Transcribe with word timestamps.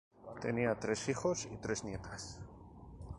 Tenía 0.41 0.73
tres 0.79 1.07
hijos 1.09 1.45
y 1.45 1.57
tres 1.57 1.83
nietas. 1.83 2.39